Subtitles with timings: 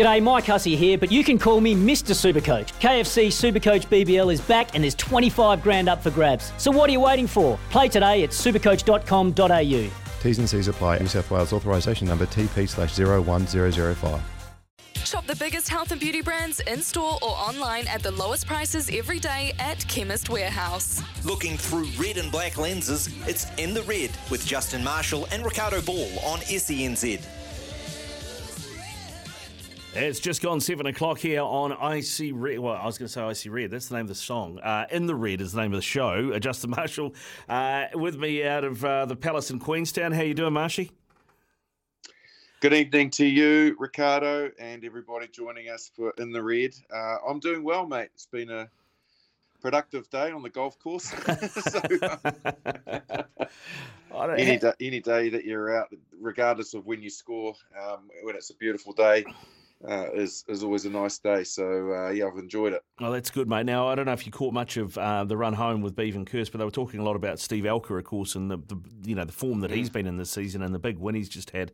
[0.00, 2.14] G'day, Mike Hussey here, but you can call me Mr.
[2.14, 2.72] Supercoach.
[2.80, 6.54] KFC Supercoach BBL is back and there's 25 grand up for grabs.
[6.56, 7.58] So what are you waiting for?
[7.68, 9.90] Play today at supercoach.com.au.
[10.22, 11.00] T's and C's apply.
[11.00, 14.22] New South Wales authorisation number TP slash 01005.
[15.04, 18.88] Shop the biggest health and beauty brands in store or online at the lowest prices
[18.90, 21.02] every day at Chemist Warehouse.
[21.26, 25.82] Looking through red and black lenses, it's In the Red with Justin Marshall and Riccardo
[25.82, 27.20] Ball on SENZ.
[29.92, 32.60] It's just gone seven o'clock here on I See Red.
[32.60, 33.72] Well, I was going to say I See Red.
[33.72, 34.60] That's the name of the song.
[34.60, 36.30] Uh, in the Red is the name of the show.
[36.32, 37.12] Uh, Justin Marshall
[37.48, 40.12] uh, with me out of uh, the Palace in Queenstown.
[40.12, 40.92] How you doing, Marshy?
[42.60, 46.70] Good evening to you, Riccardo, and everybody joining us for In the Red.
[46.94, 48.10] Uh, I'm doing well, mate.
[48.14, 48.70] It's been a
[49.60, 51.06] productive day on the golf course.
[51.50, 51.80] so,
[54.36, 58.50] any, day, any day that you're out, regardless of when you score, um, when it's
[58.50, 59.24] a beautiful day,
[59.88, 61.44] uh, is is always a nice day.
[61.44, 62.82] So uh, yeah, I've enjoyed it.
[63.00, 63.66] Well, that's good, mate.
[63.66, 66.24] Now I don't know if you caught much of uh, the run home with Bevan
[66.24, 68.78] Kirst, but they were talking a lot about Steve Alker, of course, and the, the
[69.04, 69.76] you know the form that mm.
[69.76, 71.72] he's been in this season and the big win he's just had.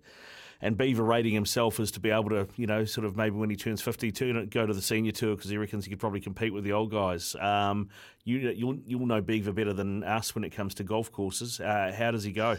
[0.61, 3.51] And Beaver rating himself as to be able to, you know, sort of maybe when
[3.51, 6.55] he turns 52, go to the senior tour because he reckons he could probably compete
[6.55, 7.37] with the old guys.
[7.39, 7.91] Um,
[8.25, 11.61] you, you'll, you'll know Beaver better than us when it comes to golf courses.
[11.61, 12.57] Uh, how does he go?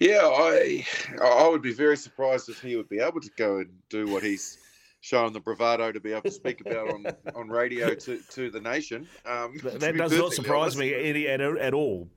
[0.00, 0.86] Yeah, I
[1.22, 4.22] I would be very surprised if he would be able to go and do what
[4.22, 4.58] he's
[5.02, 8.60] shown the bravado to be able to speak about on, on radio to, to the
[8.60, 9.06] nation.
[9.26, 12.08] Um, that does not surprise me any, at, at all.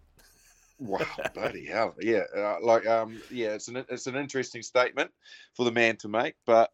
[0.80, 1.94] Wow, bloody hell!
[2.00, 5.12] Yeah, uh, like um, yeah, it's an it's an interesting statement
[5.54, 6.72] for the man to make, but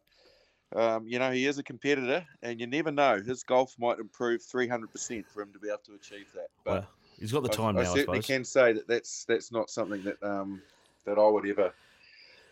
[0.76, 4.42] um, you know he is a competitor, and you never know his golf might improve
[4.42, 6.48] three hundred percent for him to be able to achieve that.
[6.64, 7.90] But he's got the time I, now.
[7.90, 10.62] I certainly I can say that that's that's not something that um,
[11.04, 11.72] that I would ever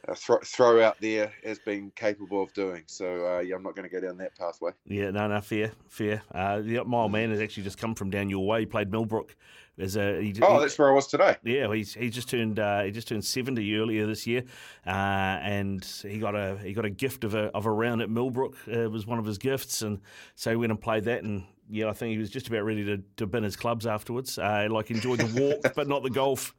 [0.06, 2.82] uh, throw, throw out there as being capable of doing.
[2.86, 4.72] So uh, yeah, I'm not going to go down that pathway.
[4.86, 6.22] Yeah, no, no, fair, fair.
[6.32, 8.60] Uh, the my old man has actually just come from down your way.
[8.60, 9.34] He played Millbrook.
[9.80, 11.36] As a, he, oh, he, that's where I was today.
[11.44, 14.42] Yeah, he's he just turned uh, he just turned seventy earlier this year,
[14.84, 18.10] uh, and he got a he got a gift of a of a round at
[18.10, 18.56] Millbrook.
[18.66, 20.00] Uh, it was one of his gifts, and
[20.34, 22.84] so he went and played that, and yeah, I think he was just about ready
[22.86, 24.36] to, to bin his clubs afterwards.
[24.36, 26.54] Uh, like enjoyed the walk, but not the golf.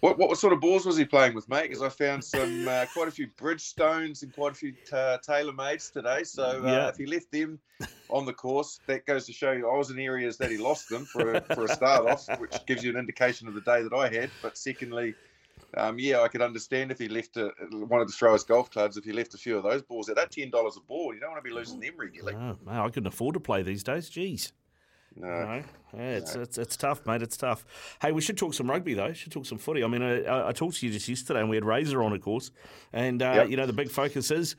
[0.00, 1.68] What, what sort of balls was he playing with, mate?
[1.68, 5.92] Because I found some uh, quite a few Bridgestones and quite a few uh, TaylorMades
[5.92, 6.24] today.
[6.24, 6.88] So uh, yeah.
[6.88, 7.58] if he left them
[8.08, 10.88] on the course, that goes to show you I was in areas that he lost
[10.88, 13.82] them for a, for a start off, which gives you an indication of the day
[13.82, 14.30] that I had.
[14.40, 15.14] But secondly,
[15.76, 18.96] um, yeah, I could understand if he left a, wanted to throw his golf clubs.
[18.96, 21.20] If he left a few of those balls at that ten dollars a ball, you
[21.20, 22.36] don't want to be losing them regularly.
[22.38, 24.08] Oh, I couldn't afford to play these days.
[24.08, 24.52] Jeez.
[25.16, 25.62] No, no.
[25.94, 26.42] Yeah, it's, no.
[26.42, 27.22] it's it's tough, mate.
[27.22, 27.64] It's tough.
[28.00, 29.12] Hey, we should talk some rugby though.
[29.12, 29.82] Should talk some footy.
[29.82, 32.22] I mean, I, I talked to you just yesterday, and we had Razor on, of
[32.22, 32.50] course.
[32.92, 33.50] And uh, yep.
[33.50, 34.56] you know, the big focus is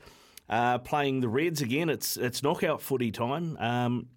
[0.48, 1.88] uh, playing the Reds again.
[1.88, 3.56] It's it's knockout footy time.
[3.58, 4.08] Um,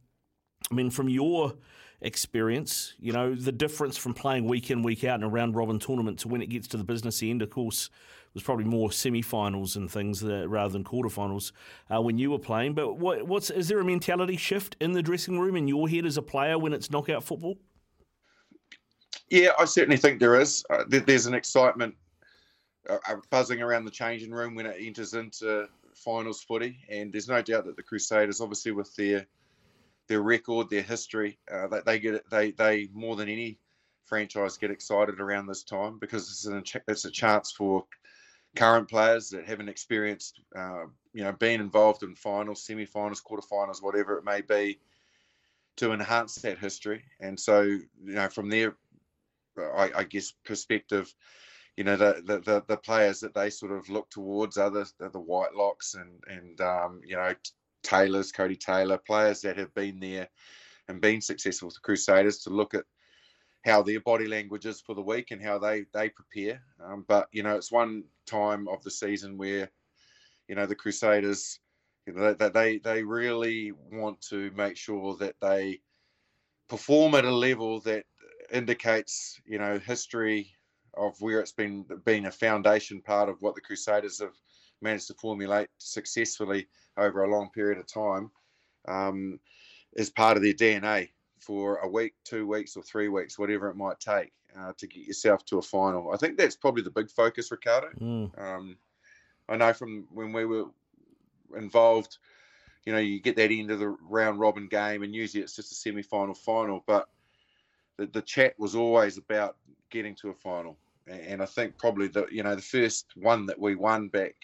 [0.72, 1.54] I mean, from your
[2.02, 5.80] experience, you know, the difference from playing week in week out in a round robin
[5.80, 7.90] tournament to when it gets to the business end, of course
[8.36, 11.54] was probably more semi-finals and things uh, rather than quarterfinals
[11.90, 12.74] uh, when you were playing.
[12.74, 16.06] But what, what's is there a mentality shift in the dressing room in your head
[16.06, 17.58] as a player when it's knockout football?
[19.30, 20.64] Yeah, I certainly think there is.
[20.70, 21.96] Uh, there's an excitement
[22.88, 27.30] uh, uh, buzzing around the changing room when it enters into finals footy, and there's
[27.30, 29.26] no doubt that the Crusaders, obviously with their
[30.08, 32.30] their record, their history, uh, they, they get.
[32.30, 33.60] They they more than any
[34.06, 37.86] franchise get excited around this time because it's an it's a chance for
[38.56, 44.18] current players that haven't experienced, uh, you know, being involved in finals, semi-finals, quarterfinals, whatever
[44.18, 44.80] it may be,
[45.78, 47.04] to enhance that history.
[47.20, 48.76] And so, you know, from their,
[49.58, 51.14] I, I guess, perspective,
[51.76, 55.10] you know, the, the, the players that they sort of look towards are the the,
[55.10, 57.34] the Whitelocks and and um, you know
[57.86, 60.28] Taylors, Codie Taylor, players that have been there
[60.88, 62.84] and been successful with the Crusaders to look at
[63.66, 66.62] how their body language is for the week and how they they prepare.
[66.84, 69.72] Um, but you know, it's one time of the season where
[70.48, 71.60] you know the Crusaders,
[72.06, 75.80] you know, that they, they really want to make sure that they
[76.70, 78.06] perform at a level that
[78.52, 80.52] indicates you know history
[80.96, 84.36] of where it's been been a foundation part of what the Crusaders have
[84.82, 86.68] managed to formulate successfully
[86.98, 88.32] over a long period of time
[88.88, 89.40] um,
[89.94, 91.10] is part of their DNA
[91.40, 95.06] for a week, two weeks, or three weeks, whatever it might take uh, to get
[95.06, 96.12] yourself to a final.
[96.12, 97.90] I think that's probably the big focus, Riccardo.
[98.00, 98.42] Mm.
[98.42, 98.78] Um,
[99.48, 100.66] I know from when we were
[101.56, 102.18] involved,
[102.86, 105.72] you know, you get that end of the round robin game, and usually it's just
[105.72, 107.10] a semi final final, but
[107.98, 109.58] the, the chat was always about
[109.90, 110.78] getting to a final.
[111.08, 114.36] And I think probably the you know the first one that we won back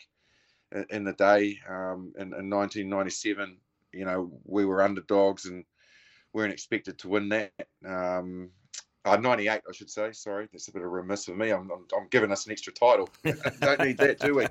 [0.89, 3.57] in the day um, in, in 1997.
[3.93, 5.65] You know, we were underdogs and
[6.33, 7.51] weren't expected to win that.
[7.85, 8.49] Um,
[9.03, 10.11] uh, 98, I should say.
[10.11, 11.51] Sorry, that's a bit of remiss of me.
[11.51, 13.09] I'm, I'm, I'm giving us an extra title.
[13.59, 14.47] Don't need that, do we?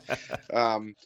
[0.52, 0.96] Um,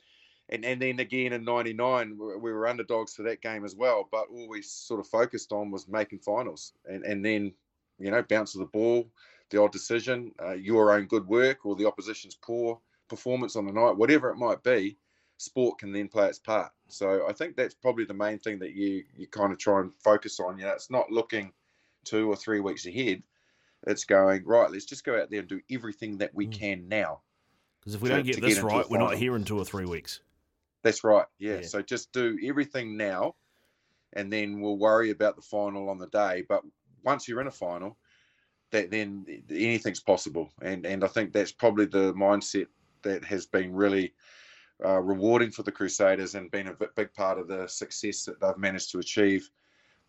[0.48, 4.08] and, and then again in 99, we were underdogs for that game as well.
[4.10, 6.72] But all we sort of focused on was making finals.
[6.86, 7.52] And, and then,
[7.98, 9.08] you know, bounce of the ball,
[9.50, 13.72] the odd decision, uh, your own good work, or the opposition's poor performance on the
[13.72, 14.96] night, whatever it might be,
[15.38, 16.72] sport can then play its part.
[16.88, 19.92] So I think that's probably the main thing that you you kind of try and
[19.94, 20.58] focus on.
[20.58, 21.52] You know, it's not looking
[22.04, 23.22] two or three weeks ahead.
[23.86, 24.70] It's going right.
[24.70, 26.52] Let's just go out there and do everything that we mm.
[26.52, 27.20] can now.
[27.80, 29.64] Because if we to, don't get this get right, we're not here in two or
[29.64, 30.20] three weeks.
[30.82, 31.26] That's right.
[31.38, 31.56] Yeah.
[31.56, 31.62] yeah.
[31.62, 33.34] So just do everything now,
[34.14, 36.44] and then we'll worry about the final on the day.
[36.48, 36.62] But
[37.02, 37.98] once you're in a final,
[38.70, 40.50] that then anything's possible.
[40.62, 42.66] And and I think that's probably the mindset
[43.02, 44.14] that has been really
[44.84, 48.56] uh, rewarding for the Crusaders and been a big part of the success that they've
[48.58, 49.50] managed to achieve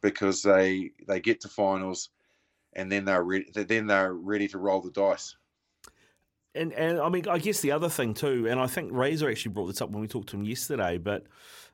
[0.02, 2.10] because they they get to finals
[2.74, 5.36] and then they're ready then they're ready to roll the dice.
[6.54, 9.54] And and I mean I guess the other thing too, and I think Razor actually
[9.54, 11.26] brought this up when we talked to him yesterday, but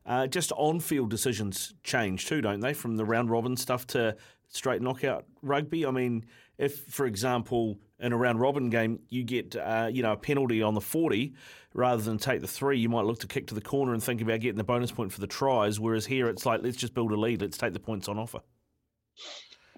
[0.05, 2.73] uh, just on field decisions change too, don't they?
[2.73, 4.15] From the round robin stuff to
[4.49, 5.85] straight knockout rugby.
[5.85, 6.25] I mean,
[6.57, 10.61] if for example in a round robin game you get uh, you know a penalty
[10.61, 11.33] on the forty
[11.73, 14.21] rather than take the three, you might look to kick to the corner and think
[14.21, 15.79] about getting the bonus point for the tries.
[15.79, 18.41] Whereas here it's like let's just build a lead, let's take the points on offer.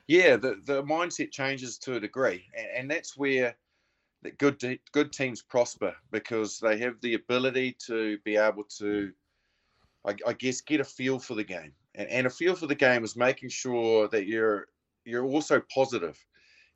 [0.08, 3.56] Yeah, the the mindset changes to a degree, and, and that's where
[4.38, 9.12] good good teams prosper because they have the ability to be able to,
[10.06, 12.76] I, I guess, get a feel for the game, and, and a feel for the
[12.76, 14.68] game is making sure that you're
[15.06, 16.18] you're also positive.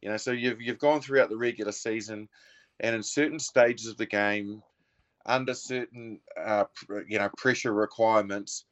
[0.01, 2.29] You know, so you've you've gone throughout the regular season,
[2.79, 4.61] and in certain stages of the game,
[5.25, 6.65] under certain uh,
[7.07, 8.65] you know pressure requirements,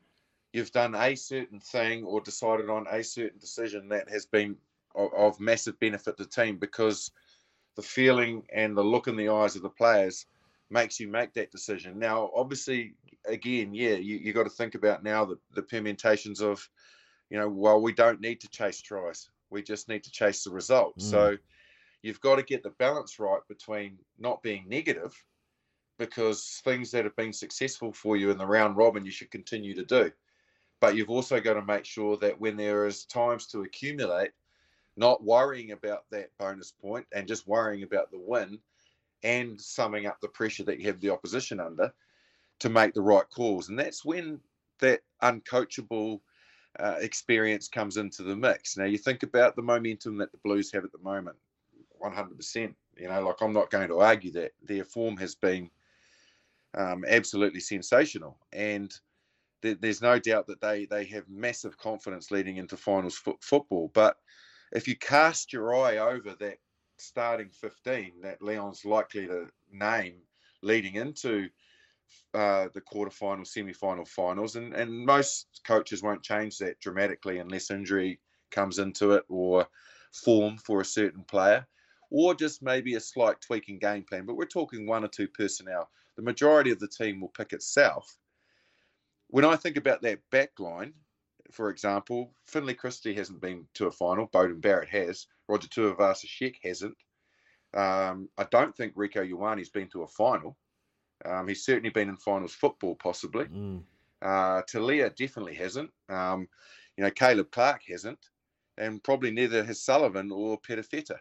[0.53, 4.55] you've done a certain thing or decided on a certain decision that has been
[4.95, 7.11] of, of massive benefit to the team because
[7.75, 10.25] the feeling and the look in the eyes of the players
[10.69, 11.99] makes you make that decision.
[11.99, 12.95] Now, obviously,
[13.27, 16.67] again, yeah, you, you got to think about now the, the permutations of,
[17.29, 19.29] you know, well, we don't need to chase tries.
[19.49, 20.97] We just need to chase the result.
[20.97, 21.01] Mm.
[21.01, 21.37] So
[22.01, 25.13] you've got to get the balance right between not being negative
[25.97, 29.73] because things that have been successful for you in the round robin, you should continue
[29.75, 30.11] to do.
[30.81, 34.31] But you've also got to make sure that when there is times to accumulate,
[34.97, 38.59] not worrying about that bonus point and just worrying about the win
[39.23, 41.93] and summing up the pressure that you have the opposition under
[42.59, 43.69] to make the right calls.
[43.69, 44.39] And that's when
[44.79, 46.21] that uncoachable
[46.79, 48.77] uh, experience comes into the mix.
[48.77, 51.37] Now, you think about the momentum that the Blues have at the moment
[52.01, 52.75] 100%.
[52.97, 55.69] You know, like I'm not going to argue that their form has been
[56.75, 58.37] um, absolutely sensational.
[58.53, 58.93] And
[59.61, 63.91] th- there's no doubt that they, they have massive confidence leading into finals fo- football.
[63.93, 64.17] But
[64.71, 66.57] if you cast your eye over that
[66.97, 70.21] starting 15 that Leon's likely to name
[70.61, 71.49] leading into
[72.33, 78.19] uh, the quarterfinal, semi-final, finals, and and most coaches won't change that dramatically unless injury
[78.51, 79.67] comes into it or
[80.13, 81.65] form for a certain player,
[82.09, 84.25] or just maybe a slight tweaking game plan.
[84.25, 85.89] But we're talking one or two personnel.
[86.15, 88.17] The majority of the team will pick itself.
[89.27, 90.93] When I think about that back line,
[91.51, 94.27] for example, Finlay Christie hasn't been to a final.
[94.27, 95.27] Beauden Barrett has.
[95.47, 96.95] Roger Tuivasa-Sheck hasn't.
[97.73, 100.57] Um, I don't think Rieko Ioane's been to a final.
[101.23, 103.45] Um, he's certainly been in finals football, possibly.
[103.45, 103.83] Mm.
[104.21, 105.91] Uh, Telea definitely hasn't.
[106.09, 106.47] Um,
[106.97, 108.19] you know, Caleb Clarke hasn't,
[108.77, 111.17] and probably neither has Sullivan or Perofeta.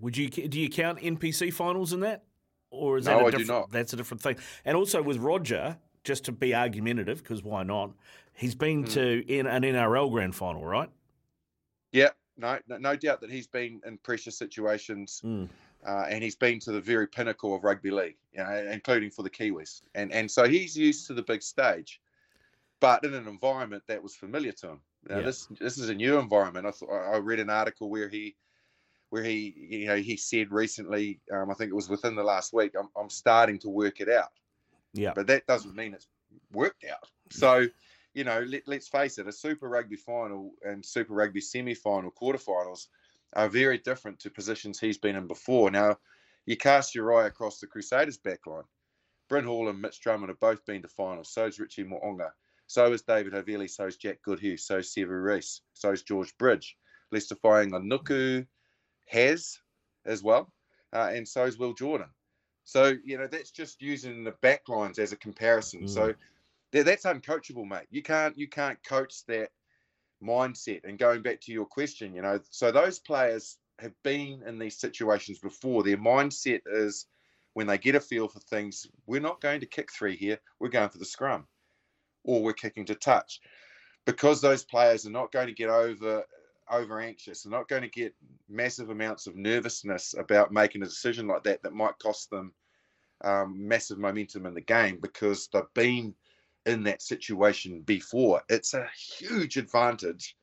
[0.00, 2.24] Would you do you count NPC finals in that,
[2.70, 4.36] or is no, that a different, That's a different thing.
[4.64, 7.92] And also with Roger, just to be argumentative, because why not?
[8.32, 8.92] He's been mm.
[8.92, 10.88] to in an NRL grand final, right?
[11.92, 15.48] Yeah, no, no, doubt that he's been in pressure situations, mm.
[15.86, 19.22] Uh, and he's been to the very pinnacle of rugby league, you know, including for
[19.22, 22.00] the Kiwis, and and so he's used to the big stage,
[22.80, 24.80] but in an environment that was familiar to him.
[25.08, 25.26] Now, yeah.
[25.26, 26.66] this this is a new environment.
[26.66, 28.34] I th- I read an article where he
[29.10, 32.52] where he you know he said recently, um, I think it was within the last
[32.52, 34.32] week, I'm I'm starting to work it out.
[34.94, 36.08] Yeah, but that doesn't mean it's
[36.52, 37.08] worked out.
[37.30, 37.66] So
[38.14, 42.12] you know, let, us face it, a Super Rugby final and Super Rugby semi final,
[42.12, 42.86] quarterfinals
[43.36, 45.70] are very different to positions he's been in before.
[45.70, 45.96] Now,
[46.46, 48.64] you cast your eye across the Crusaders backline.
[49.28, 51.32] Bryn Hall and Mitch Drummond have both been to finals.
[51.32, 52.30] So is Richie Mo'unga.
[52.66, 53.68] So is David Havili.
[53.68, 54.56] So is Jack Goodhue.
[54.56, 55.62] So is Sevu Reece.
[55.72, 56.76] So is George Bridge.
[57.10, 58.46] Leicester Fainga'anuku
[59.08, 59.58] has
[60.04, 60.52] as well.
[60.92, 62.08] Uh, and so is Will Jordan.
[62.64, 65.82] So you know that's just using the back lines as a comparison.
[65.82, 65.90] Mm.
[65.90, 66.14] So
[66.72, 67.86] that's uncoachable, mate.
[67.90, 69.50] You can't you can't coach that
[70.24, 70.80] mindset.
[70.84, 74.78] And going back to your question, you know, so those players have been in these
[74.78, 75.82] situations before.
[75.82, 77.06] Their mindset is
[77.54, 80.38] when they get a feel for things, we're not going to kick three here.
[80.58, 81.46] We're going for the scrum,
[82.24, 83.40] or we're kicking to touch,
[84.06, 86.24] because those players are not going to get over
[86.70, 87.42] over anxious.
[87.42, 88.14] They're not going to get
[88.48, 92.52] massive amounts of nervousness about making a decision like that that might cost them
[93.22, 96.14] um, massive momentum in the game because they've been
[96.66, 98.42] in that situation before.
[98.48, 100.36] It's a huge advantage.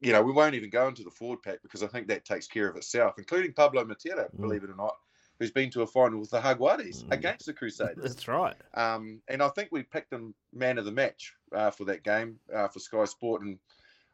[0.00, 2.46] You know, we won't even go into the forward pack because I think that takes
[2.46, 4.40] care of itself, including Pablo Matera, Mm.
[4.40, 4.96] believe it or not,
[5.38, 7.12] who's been to a final with the Jaguares Mm.
[7.12, 8.02] against the Crusaders.
[8.02, 8.56] That's right.
[8.74, 12.38] Um, and I think we picked him man of the match uh, for that game
[12.52, 13.42] uh, for Sky Sport.
[13.42, 13.58] And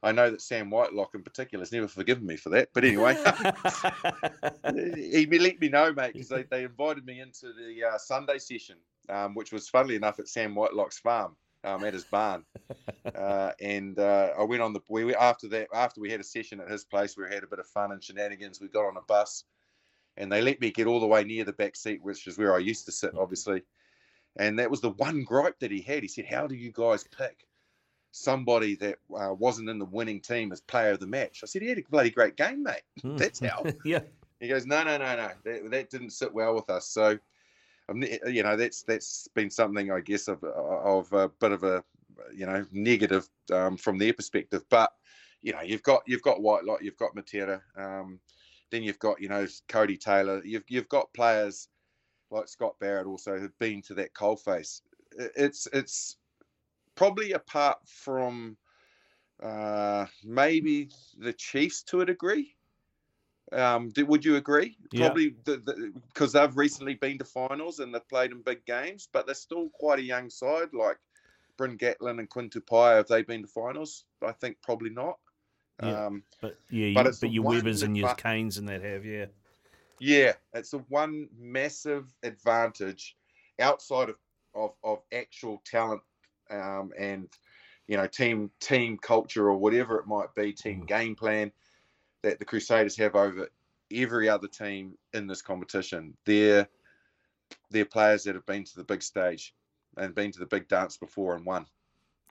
[0.03, 2.69] I know that Sam Whitelock in particular has never forgiven me for that.
[2.73, 3.15] But anyway,
[4.75, 8.77] he let me know, mate, because they, they invited me into the uh, Sunday session,
[9.11, 11.37] um, which was funnily enough at Sam Whitelock's farm.
[11.63, 12.47] Um, at his barn,
[13.15, 14.81] uh, and uh, I went on the.
[14.89, 17.59] We after that, after we had a session at his place, we had a bit
[17.59, 18.63] of fun and shenanigans.
[18.63, 19.45] We got on a bus,
[20.17, 22.55] and they let me get all the way near the back seat, which is where
[22.55, 23.63] I used to sit, obviously.
[24.37, 26.03] And that was the one gripe that he had.
[26.03, 27.47] He said, "How do you guys pick
[28.13, 31.63] somebody that uh, wasn't in the winning team as player of the match?" I said,
[31.63, 32.83] "He had a bloody great game, mate.
[33.03, 33.19] Mm.
[33.19, 34.01] That's how." yeah.
[34.39, 35.31] He goes, "No, no, no, no.
[35.45, 37.19] That, that didn't sit well with us." So,
[37.95, 41.85] you know, that's that's been something, I guess, of of a bit of a
[42.35, 44.65] you know negative um, from their perspective.
[44.71, 44.93] But
[45.43, 48.21] you know, you've got you've got Whitelock, you've got Matera, um,
[48.71, 50.43] then you've got you know Codie Taylor.
[50.45, 51.69] You've you've got players
[52.31, 54.83] like Scott Barrett also who've been to that coalface.
[55.13, 56.17] It- It's it's
[56.95, 58.57] probably apart from
[59.43, 62.55] uh, maybe the Chiefs to a degree.
[63.53, 64.77] Um, do- would you agree?
[64.93, 65.07] Yeah.
[65.07, 69.35] Probably because they've recently been to finals and they've played in big games, but they're
[69.35, 70.73] still quite a young side.
[70.73, 70.99] Like
[71.57, 74.05] Bryn Gatland and Quinn have they been to finals?
[74.25, 75.19] I think probably not.
[75.83, 76.07] Yeah.
[76.07, 79.05] Um, But yeah, But it's but your one Webbers and your Canes and that have,
[79.05, 79.27] yeah.
[79.99, 83.17] Yeah, it's the one massive advantage
[83.61, 84.17] outside of,
[84.55, 86.01] of, of actual talent
[86.51, 87.29] um, and
[87.87, 90.87] you know team team culture or whatever it might be, team Mm.
[90.87, 91.53] game plan
[92.23, 93.49] that the Crusaders have over
[93.93, 96.17] every other team in this competition.
[96.25, 96.69] They're
[97.71, 99.55] they're players that have been to the big stage
[99.97, 101.67] and been to the big dance before and won.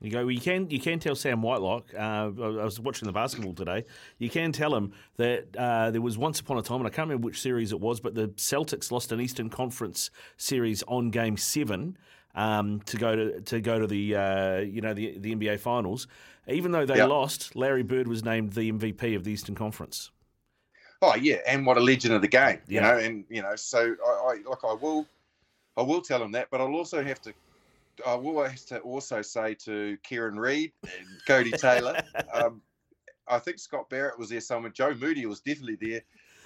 [0.02, 0.20] You go.
[0.20, 1.94] Well, you can you can tell Sam Whitelock.
[1.94, 3.84] Uh, I was watching the basketball today.
[4.18, 7.10] You can tell him that uh, there was once upon a time, and I can't
[7.10, 11.36] remember which series it was, but the Celtics lost an Eastern Conference series on Game
[11.36, 11.98] Seven
[12.36, 16.08] um, to go to to go to the uh, you know the the NBA Finals.
[16.48, 17.10] Even though they Yep.
[17.10, 20.10] lost, Larry Bird was named the MVP of the Eastern Conference.
[21.02, 22.82] Oh yeah, and what a legend of the game, you Yeah.
[22.82, 22.98] know.
[22.98, 25.06] And you know, so I, I like I will,
[25.78, 27.34] I will tell him that, but I'll also have to,
[28.06, 32.62] I will have to also say to Kieran Read and Codie Taylor, um,
[33.28, 34.72] I think Scott Barrett was there somewhere.
[34.72, 36.02] Joe Moody was definitely there,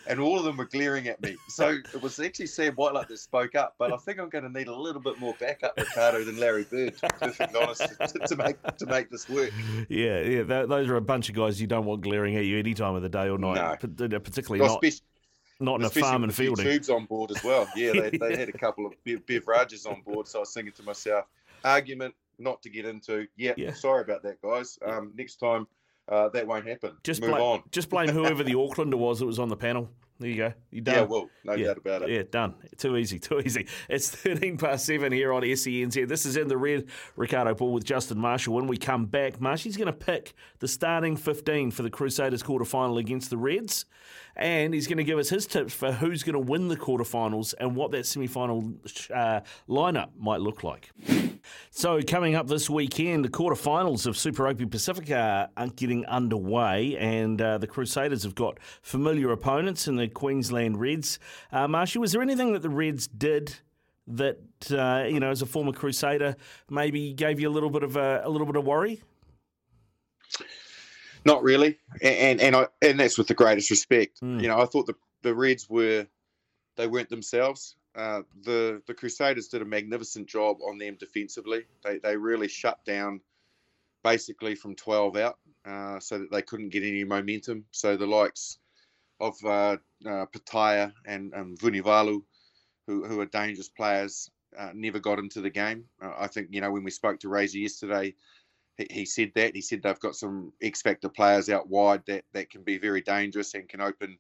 [0.08, 1.36] and all of them were glaring at me.
[1.50, 4.50] So it was actually Sam Whitelock that spoke up, but I think I'm going to
[4.50, 8.20] need a little bit more backup, Riccardo, than Larry Bird, to be perfectly honest, to,
[8.28, 9.52] to make to make this work.
[9.90, 10.44] Yeah, yeah.
[10.44, 12.96] Th- those are a bunch of guys you don't want glaring at you any time
[12.96, 14.20] of the day or night, No.
[14.20, 15.06] Particularly Well, not especially-
[15.60, 16.66] not in a farm and fielding.
[16.66, 17.68] Tubes on board as well.
[17.76, 20.74] Yeah, they, they had a couple of bev- beverages on board, so I was thinking
[20.74, 21.26] to myself,
[21.64, 23.28] argument not to get into.
[23.38, 23.72] Yeah, Yeah.
[23.74, 24.78] sorry about that, guys.
[24.86, 25.68] Um, next time
[26.10, 26.98] uh, that won't happen.
[27.04, 27.64] Just move blame, on.
[27.72, 29.90] just blame whoever the Aucklander was that was on the panel.
[30.20, 30.54] There you go.
[30.72, 30.96] You done.
[30.96, 31.66] Yeah, well, no Yeah.
[31.68, 32.10] doubt about it.
[32.12, 32.54] Yeah, done.
[32.78, 33.68] Too easy, too easy.
[33.90, 36.08] It's 13 past 7 here on SENZ.
[36.08, 38.54] This is in the red, Riccardo Ball with Justin Marshall.
[38.54, 43.00] When we come back, Marshy's going to pick the starting 15 for the Crusaders quarterfinal
[43.00, 43.86] against the Reds.
[44.36, 47.54] And he's going to give us his tips for who's going to win the quarterfinals
[47.60, 48.74] and what that semi final
[49.14, 50.92] uh, lineup might look like.
[51.72, 57.42] So, coming up this weekend, the quarterfinals of Super Rugby Pacifica are getting underway, and
[57.42, 61.20] uh, the Crusaders have got familiar opponents in the Queensland Reds.
[61.52, 63.56] Uh, Marsha, was there anything that the Reds did
[64.08, 64.38] that
[64.72, 66.36] uh, you know, as a former Crusader,
[66.70, 69.02] maybe gave you a little bit of a, a little bit of worry?
[71.26, 74.22] Not really, and and and, I, and that's with the greatest respect.
[74.22, 74.42] Mm.
[74.42, 76.06] You know, I thought the the Reds were
[76.76, 77.76] they weren't themselves.
[77.96, 81.66] Uh, the the Crusaders did a magnificent job on them defensively.
[81.84, 83.22] They they really shut down
[84.04, 87.66] basically from twelve out, uh, so that they couldn't get any momentum.
[87.72, 88.58] So the likes
[89.20, 92.24] of uh, uh, Petaia and, and Vunivalu,
[92.88, 95.86] who who are dangerous players, uh, never got into the game.
[96.02, 98.16] I think you know when we spoke to Razor yesterday,
[98.78, 102.26] he, he said that he said they've got some X factor players out wide that
[102.34, 104.18] that can be very dangerous and can open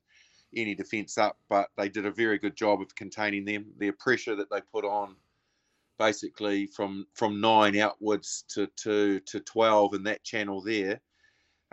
[0.55, 3.65] any defence up, but they did a very good job of containing them.
[3.77, 5.15] Their pressure that they put on,
[5.99, 11.01] basically from from nine outwards to to to twelve in that channel there,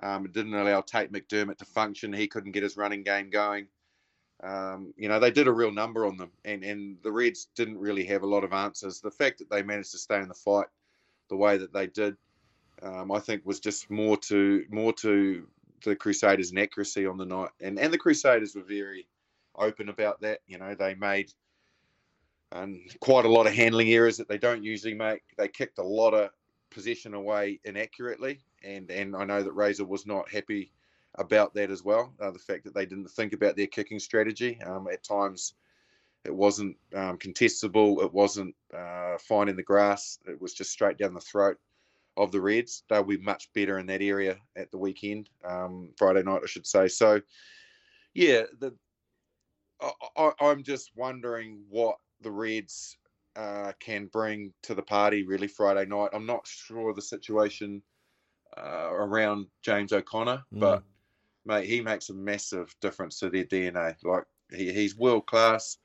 [0.03, 2.13] um, it didn't allow Tate McDermott to function.
[2.13, 3.67] He couldn't get his running game going.
[4.43, 7.79] Um, you know, they did a real number on them, and and the Reds didn't
[7.79, 9.01] really have a lot of answers.
[9.01, 10.69] The fact that they managed to stay in the fight
[11.29, 12.17] the way that they did,
[12.83, 15.47] um, I think, was just more to more to
[15.89, 19.07] the Crusaders' inaccuracy on the night, and and the Crusaders were very
[19.57, 20.41] open about that.
[20.47, 21.33] You know, they made
[22.53, 25.23] um, quite a lot of handling errors that they don't usually make.
[25.39, 26.31] They kicked a lot of
[26.71, 30.73] possession away inaccurately, and and I know that Razor was not happy
[31.17, 32.13] about that as well.
[32.21, 35.55] Uh, the fact that they didn't think about their kicking strategy um, at times.
[36.27, 38.03] It wasn't um, contestable.
[38.05, 40.19] It wasn't uh, finding the grass.
[40.29, 41.57] It was just straight down the throat
[42.17, 42.85] of the Reds.
[42.89, 46.67] They'll be much better in that area at the weekend, um, Friday night, I should
[46.67, 46.89] say.
[46.89, 47.21] So,
[48.15, 48.75] yeah, the
[50.17, 52.97] I, am just wondering what the Reds
[53.37, 56.11] uh, can bring to the party really Friday night.
[56.13, 57.83] I'm not sure the situation
[58.57, 60.61] uh, around James O'Connor, mm.
[60.61, 60.83] but
[61.47, 63.95] mate, he makes a massive difference to their DNA.
[64.05, 65.79] Like he, he's world class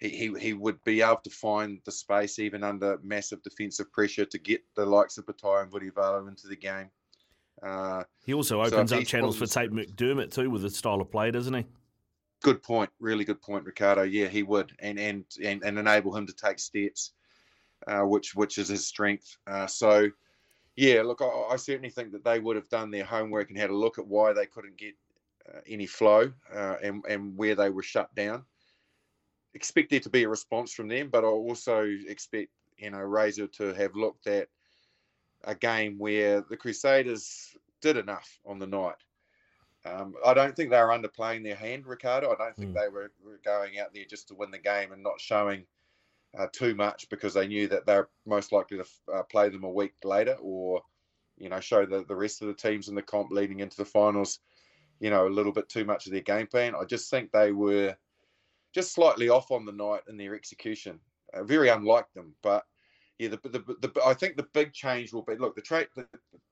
[0.00, 4.38] he, he, would be able to find the space even under massive defensive pressure to
[4.38, 6.90] get the likes of Petaia and Vunivalu into the game.
[7.62, 11.10] Uh, he also opens so up channels for Tate McDermott too with his style of
[11.10, 11.66] play, doesn't he?
[12.42, 14.02] Good point, really good point, Riccardo.
[14.02, 17.12] Yeah, he would, and and and, and enable him to take steps,
[17.86, 19.36] uh, which which is his strength.
[19.46, 20.08] Uh, so,
[20.74, 23.68] yeah, look, I, I, certainly think that they would have done their homework and had
[23.68, 24.94] a look at why they couldn't get
[25.52, 28.46] uh, any flow uh, and and where they were shut down
[29.54, 33.46] expect there to be a response from them, but I also expect you know Razor
[33.48, 34.48] to have looked at
[35.44, 38.96] a game where the Crusaders did enough on the night.
[39.84, 42.30] Um, I don't think they were underplaying their hand, Riccardo.
[42.30, 42.80] I don't think mm.
[42.80, 45.64] they were, were, going out there just to win the game and not showing
[46.38, 49.70] uh, too much because they knew that they're most likely to uh, play them a
[49.70, 50.82] week later or,
[51.38, 53.84] you know, show the, the rest of the teams in the comp leading into the
[53.84, 54.40] finals,
[55.00, 56.74] you know, a little bit too much of their game plan.
[56.78, 57.96] I just think they were
[58.74, 61.00] just slightly off on the night in their execution.
[61.32, 62.64] Uh, very unlike them, but
[63.20, 65.88] yeah, the, the, the, I think the big change will be look the trade.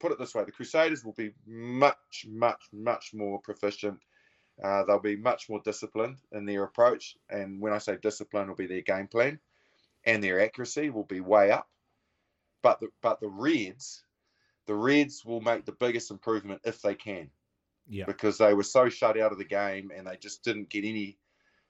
[0.01, 3.99] Put it this way: the Crusaders will be much, much, much more proficient.
[4.63, 8.55] Uh, they'll be much more disciplined in their approach, and when I say discipline, will
[8.55, 9.39] be their game plan,
[10.05, 11.69] and their accuracy will be way up.
[12.63, 14.05] But the but the Reds,
[14.67, 17.31] the Reds will make the biggest improvement if they can.
[17.89, 18.05] Yeah.
[18.05, 21.17] Because they were so shut out of the game, and they just didn't get any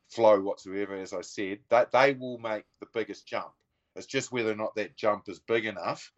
[0.08, 3.52] flow whatsoever, as I said, that they will make the biggest jump.
[3.96, 6.12] It's just whether or not that jump is big enough,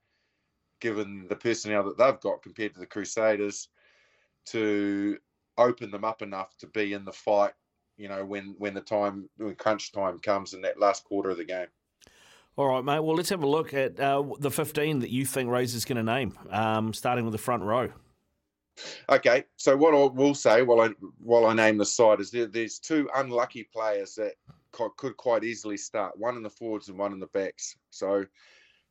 [0.80, 3.68] given the personnel that they've got compared to the Crusaders,
[4.46, 5.18] to
[5.58, 7.52] open them up enough to be in the fight.
[7.96, 11.36] You know, when when the time when crunch time comes in that last quarter of
[11.36, 11.66] the game.
[12.56, 13.00] All right, mate.
[13.00, 16.02] Well, let's have a look at uh, the 15 that you think Razor's going to
[16.02, 17.90] name, um, starting with the front row.
[19.08, 22.46] Okay, so what I will say while I while I name the side is there,
[22.46, 24.34] there's two unlucky players that
[24.72, 26.18] could quite easily start.
[26.18, 27.76] One in the forwards and one in the backs.
[27.90, 28.24] So,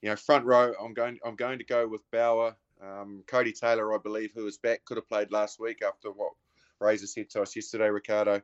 [0.02, 2.56] you know, front row, I'm going I'm going to go with Bower.
[2.82, 6.32] Um, Codie Taylor, I believe, who was back, could have played last week after what
[6.80, 8.42] Razor said to us yesterday, Riccardo,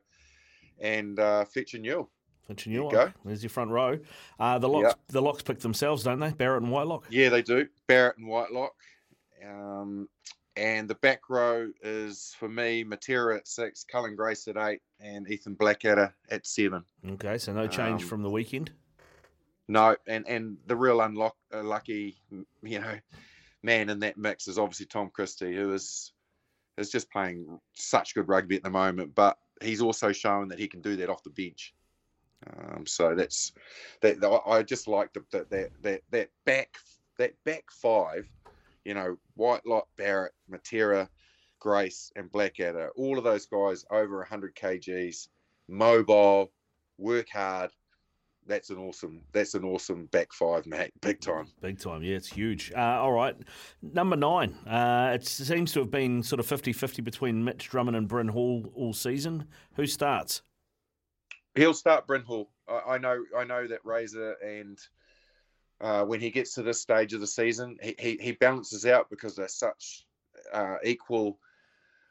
[0.78, 2.10] and uh, Fletcher Newell.
[2.46, 2.90] Fletcher Newell.
[2.90, 3.12] Go.
[3.24, 3.98] There's your front row.
[4.38, 4.98] Uh, the locks, yep.
[5.08, 6.32] the locks pick themselves, don't they?
[6.32, 7.06] Barrett and Whitelock.
[7.10, 7.66] Yeah, they do.
[7.86, 8.74] Barrett and Whitelock.
[9.44, 10.08] Um,
[10.56, 15.30] and the back row is for me Matera at six, Cullen Grace at eight, and
[15.30, 16.84] Ethan Blackadder at seven.
[17.06, 18.72] Okay, so no change um, from the weekend.
[19.68, 22.16] No, and and the real unlock, uh, lucky,
[22.62, 22.98] you know,
[23.62, 26.12] man in that mix is obviously Tom Christie, who is
[26.78, 29.14] is just playing such good rugby at the moment.
[29.14, 31.74] But he's also shown that he can do that off the bench.
[32.46, 33.52] Um, so that's
[34.02, 34.22] that.
[34.46, 36.76] I just like the, that that that back
[37.18, 38.28] that back five
[38.86, 41.08] you know, Whitelock, Barrett, Matera,
[41.58, 45.28] Grace, and Blackadder, all of those guys over 100 kgs,
[45.68, 46.52] mobile,
[46.96, 47.72] work hard.
[48.46, 49.22] That's an awesome.
[49.32, 50.92] That's an awesome back five, mate.
[51.00, 51.48] Big time.
[51.60, 52.04] Big time.
[52.04, 52.72] Yeah, it's huge.
[52.76, 53.34] Uh, all right,
[53.82, 54.54] number nine.
[54.64, 58.70] Uh, it seems to have been sort of 50-50 between Mitch Drummond and Bryn Hall
[58.76, 59.46] all season.
[59.74, 60.42] Who starts?
[61.56, 62.52] He'll start Bryn Hall.
[62.68, 63.24] I, I know.
[63.36, 64.78] I know that Razor and
[65.80, 67.76] uh, when he gets to this stage of the season.
[67.82, 70.06] He, he, he balances out because they're such
[70.52, 71.38] uh, equal,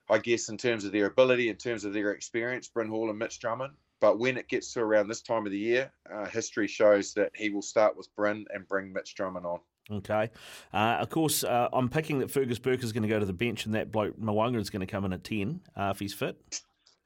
[0.10, 3.20] I guess, in terms of their ability, in terms of their experience, Bryn Hall and
[3.20, 3.74] Mitch Drummond.
[4.02, 7.32] But when it gets to around this time of the year, uh, history shows that
[7.34, 9.60] he will start with Bryn and bring Mitch Drummond on.
[9.92, 10.30] Okay.
[10.74, 13.34] Uh, of course, uh, I'm picking that Fergus Burke is going to go to the
[13.34, 16.14] bench and that bloke Mo'unga is going to come in at 10 uh, if he's
[16.14, 16.38] fit.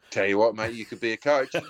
[0.10, 1.54] Tell you what, mate, you could be a coach.
[1.56, 1.62] uh,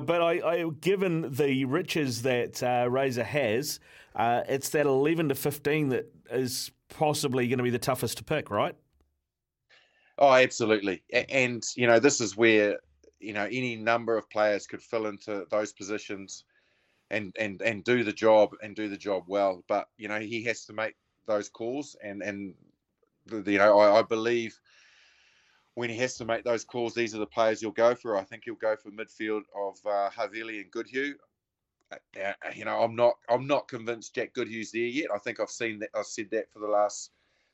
[0.00, 3.78] but I, I, given the riches that uh, Razor has,
[4.16, 8.24] uh, it's that 11 to 15 that is possibly going to be the toughest to
[8.24, 8.74] pick, right?
[10.18, 11.02] Oh, absolutely.
[11.28, 12.78] And, you know, this is where,
[13.20, 16.44] you know, any number of players could fill into those positions
[17.10, 19.62] and, and, and do the job and do the job well.
[19.68, 21.94] But, you know, he has to make those calls.
[22.02, 22.54] And, and
[23.30, 24.58] you know, I, I believe
[25.78, 28.16] when he has to make those calls, these are the players he'll go for.
[28.16, 31.14] I think he'll go for midfield of uh, Havili and Goodhue.
[31.92, 35.06] Uh, uh, you know, I'm not I'm not convinced Jack Goodhue's there yet.
[35.14, 37.12] I think I've seen that I've said that for the last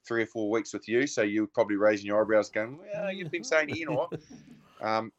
[0.08, 1.06] three or four weeks with you.
[1.06, 4.08] So you're probably raising your eyebrows, going, "Well, you've been saying Ennor."
[4.80, 5.12] Um,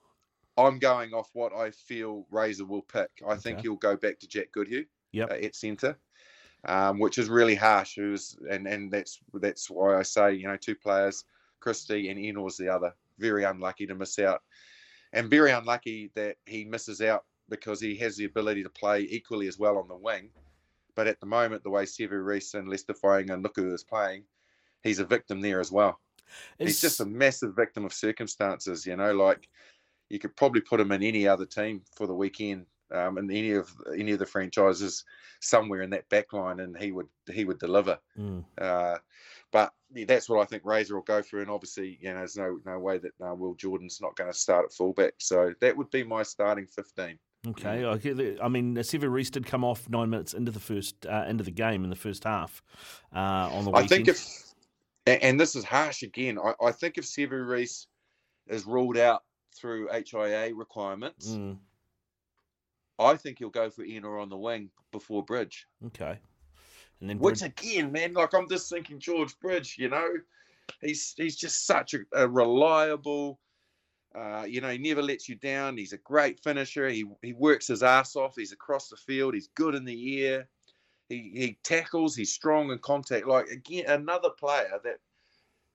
[0.58, 3.10] I'm going off what I feel Razor will pick.
[3.26, 3.42] I okay.
[3.42, 5.32] think he'll go back to Jack Goodhue yep.
[5.32, 5.98] uh, at centre,
[6.66, 7.98] um, which is really harsh.
[7.98, 11.24] Was, and and that's that's why I say you know two players,
[11.60, 12.94] Christie and Ennor's the other.
[13.20, 14.42] Very unlucky to miss out,
[15.14, 19.48] and very unlucky that he misses out because he has the ability to play equally
[19.48, 20.30] as well on the wing.
[20.96, 24.24] But at the moment, the way Sevu Reece and Leicester Fainga'anuku is playing,
[24.84, 26.00] he's a victim there as well.
[26.60, 26.70] It's...
[26.70, 29.48] He's just a massive victim of circumstances, you know, like
[30.10, 33.52] you could probably put him in any other team for the weekend um, in any
[33.52, 35.04] of any of the franchises
[35.40, 37.98] somewhere in that back line and he would he would deliver.
[38.18, 38.46] Mm.
[38.58, 38.98] Uh,
[39.52, 39.72] but
[40.08, 42.80] that's what I think Razor will go through, and obviously, you know, there's no no
[42.80, 45.14] way that uh, Will Jordan's not going to start at fullback.
[45.20, 47.20] So that would be my starting fifteen.
[47.48, 47.86] Okay,
[48.42, 51.52] I mean, Sevu Reece did come off nine minutes into the first uh, into the
[51.52, 52.64] game in the first half
[53.16, 53.86] uh, on the weekend.
[53.86, 54.54] I think if,
[55.06, 56.40] and this is harsh again.
[56.40, 57.88] I, I think if Reece
[58.48, 59.24] is ruled out
[59.56, 61.58] through HIA requirements, mm.
[62.98, 65.68] I think he'll go for Ennor on the wing before Bridge.
[65.88, 66.18] Okay,
[67.02, 69.76] and then which again, man, like I'm just thinking George Bridge.
[69.78, 70.10] You know,
[70.82, 73.40] he's he's just such a, a reliable
[74.16, 75.78] uh, you know, he never lets you down.
[75.78, 76.88] He's a great finisher.
[76.88, 78.36] He he works his ass off.
[78.38, 79.34] He's across the field.
[79.34, 80.48] He's good in the air.
[81.10, 82.16] He he tackles.
[82.16, 83.28] He's strong in contact.
[83.28, 85.00] Like again, another player that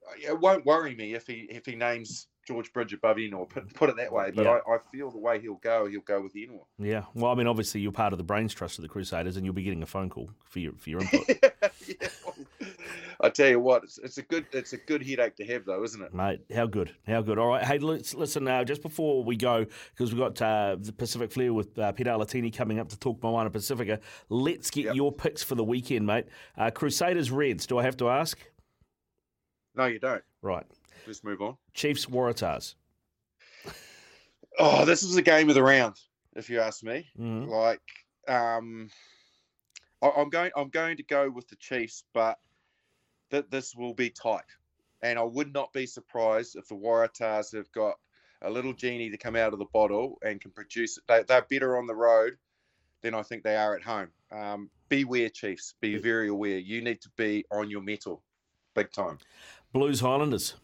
[0.08, 3.72] uh, it won't worry me if he if he names George Bridge above Ennor, put,
[3.74, 4.32] put it that way.
[4.34, 4.58] But yeah.
[4.66, 6.64] I, I, feel the way he'll go, he'll go with Ennor.
[6.80, 7.04] Yeah.
[7.14, 9.54] Well, I mean, obviously, you're part of the brains trust of the Crusaders, and you'll
[9.54, 11.28] be getting a phone call for your for your input.
[11.86, 12.08] yeah.
[13.20, 15.84] I tell you what, it's, it's, a good it's a good headache to have, though,
[15.84, 16.40] isn't it, mate?
[16.52, 17.38] How good, how good.
[17.38, 18.62] All right, hey, let's listen now.
[18.62, 22.10] Uh, just before we go, because we've got uh, the Pacific Flair with uh, Peter
[22.10, 24.00] Alatini coming up to talk Moana Pacifica.
[24.28, 24.96] Let's get yep.
[24.96, 26.26] your picks for the weekend, mate.
[26.58, 27.66] Uh, Crusaders Reds.
[27.66, 28.38] Do I have to ask?
[29.76, 30.24] No, you don't.
[30.42, 30.66] Right.
[31.06, 31.56] Let's move on.
[31.74, 32.74] Chiefs Waratahs.
[34.58, 35.96] Oh, this is a game of the round,
[36.36, 37.08] if you ask me.
[37.18, 37.48] Mm.
[37.48, 37.80] Like,
[38.28, 38.90] um,
[40.02, 40.50] I, I'm going.
[40.56, 42.38] I'm going to go with the Chiefs, but
[43.30, 44.44] that this will be tight.
[45.02, 47.94] And I would not be surprised if the Waratahs have got
[48.42, 51.04] a little genie to come out of the bottle and can produce it.
[51.08, 52.36] They, they're better on the road
[53.02, 54.08] than I think they are at home.
[54.30, 55.74] Um, beware, Chiefs.
[55.80, 56.58] Be very aware.
[56.58, 58.22] You need to be on your mettle,
[58.74, 59.18] big time.
[59.72, 60.56] Blues Highlanders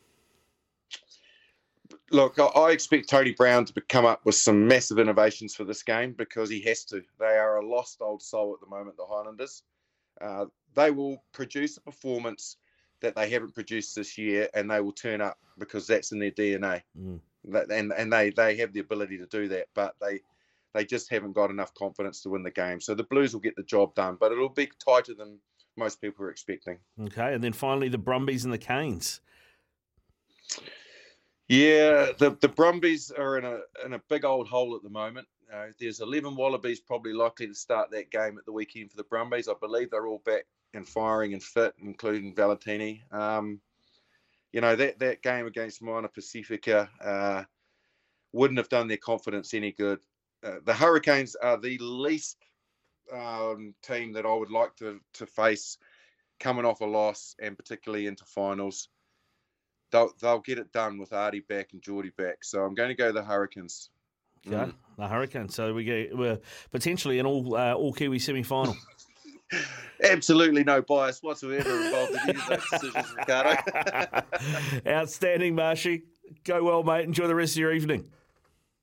[2.11, 6.12] look, I expect Tony Brown to come up with some massive innovations for this game
[6.12, 7.03] because he has to.
[7.19, 9.62] They are a lost old soul at the moment, the Highlanders.
[10.21, 12.57] Uh, they will produce a performance
[13.01, 16.31] that they haven't produced this year, and they will turn up because that's in their
[16.31, 16.83] DNA.
[16.99, 17.21] Mm.
[17.71, 20.21] And and they they have the ability to do that, but they
[20.75, 22.81] they just haven't got enough confidence to win the game.
[22.81, 25.38] So the Blues will get the job done, but it'll be tighter than
[25.77, 26.79] most people are expecting.
[27.01, 29.21] Okay, and then finally the Brumbies and the Canes.
[31.49, 35.29] Yeah, the the Brumbies are in a in a big old hole at the moment.
[35.53, 39.05] Uh, there's 11 Wallabies probably likely to start that game at the weekend for the
[39.05, 39.49] Brumbies.
[39.49, 43.01] I believe they're all back and firing and fit, including Valetini.
[43.13, 43.61] Um,
[44.53, 47.45] you know that that game against Moana Pacifica uh,
[48.33, 50.01] wouldn't have done their confidence any good.
[50.43, 52.39] Uh, the Hurricanes are the least
[53.13, 55.79] um, team that I would like to to face
[56.41, 58.89] coming off a loss and particularly into finals
[59.90, 62.44] they'll they'll get it done with Ardie back and Jordie back.
[62.44, 63.90] So I'm going to go the Hurricanes.
[64.46, 64.75] Okay, mm.
[64.96, 65.55] the Hurricanes.
[65.55, 66.38] So we get we're
[66.70, 68.77] potentially an all uh, all Kiwi semi final.
[70.03, 74.22] Absolutely no bias whatsoever involved in any of those decisions, Riccardo.
[74.87, 76.03] Outstanding, Marshy.
[76.44, 77.05] Go well, mate.
[77.05, 78.11] Enjoy the rest of your evening.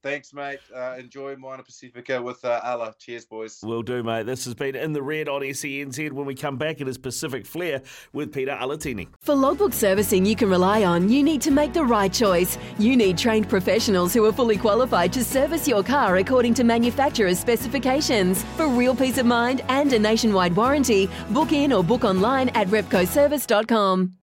[0.04, 0.60] Thanks, mate.
[0.76, 2.94] Uh, enjoy Moana Pacifica with uh, Allah.
[3.00, 3.62] Cheers, boys.
[3.64, 4.26] Will do, mate.
[4.26, 6.12] This has been In the Red on SENZ.
[6.12, 9.08] When we come back, it is Pacific Flair with Peter Alatini.
[9.22, 12.58] For logbook servicing you can rely on, you need to make the right choice.
[12.78, 17.40] You need trained professionals who are fully qualified to service your car according to manufacturer's
[17.40, 18.44] specifications.
[18.58, 22.68] For real peace of mind and a nationwide warranty, book in or book online at
[22.68, 24.12] repcoservice.com.